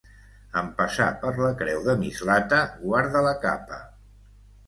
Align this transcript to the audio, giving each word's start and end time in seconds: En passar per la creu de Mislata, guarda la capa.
En 0.61 0.69
passar 0.79 1.09
per 1.25 1.33
la 1.41 1.51
creu 1.59 1.83
de 1.89 1.93
Mislata, 2.03 2.61
guarda 2.87 3.23
la 3.27 3.37
capa. 3.47 3.79